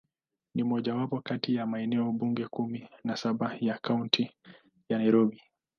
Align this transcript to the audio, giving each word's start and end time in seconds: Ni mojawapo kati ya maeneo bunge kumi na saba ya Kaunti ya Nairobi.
Ni 0.55 0.63
mojawapo 0.63 1.21
kati 1.21 1.55
ya 1.55 1.65
maeneo 1.65 2.11
bunge 2.11 2.47
kumi 2.47 2.87
na 3.03 3.15
saba 3.17 3.57
ya 3.59 3.77
Kaunti 3.77 4.31
ya 4.89 4.97
Nairobi. 4.97 5.41